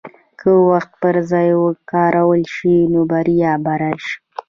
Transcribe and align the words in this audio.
که 0.39 0.49
وخت 0.69 0.91
پر 1.01 1.15
ځای 1.31 1.49
وکارول 1.63 2.43
شي، 2.55 2.75
نو 2.93 3.01
بریا 3.11 3.53
به 3.63 3.73
راشي. 3.81 4.15